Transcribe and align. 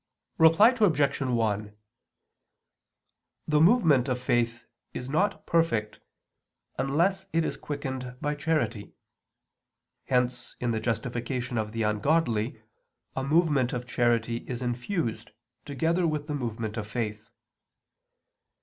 Reply 0.39 0.69
Obj. 0.69 1.21
1: 1.21 1.75
The 3.47 3.61
movement 3.61 4.07
of 4.07 4.19
faith 4.19 4.65
is 4.95 5.09
not 5.11 5.45
perfect 5.45 5.99
unless 6.79 7.27
it 7.31 7.45
is 7.45 7.55
quickened 7.55 8.15
by 8.19 8.33
charity; 8.33 8.95
hence 10.05 10.55
in 10.59 10.71
the 10.71 10.79
justification 10.79 11.59
of 11.59 11.71
the 11.71 11.83
ungodly, 11.83 12.63
a 13.15 13.23
movement 13.23 13.73
of 13.73 13.85
charity 13.85 14.37
is 14.49 14.63
infused 14.63 15.33
together 15.65 16.07
with 16.07 16.25
the 16.25 16.33
movement 16.33 16.77
of 16.77 16.87
faith. 16.87 17.29